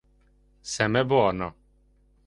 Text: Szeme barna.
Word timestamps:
Szeme 0.61 1.03
barna. 1.07 1.55